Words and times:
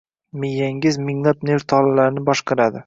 Miyangiz 0.45 0.97
minglab 1.11 1.47
nerv 1.51 1.69
tolalarini 1.75 2.27
boshqaradi 2.33 2.79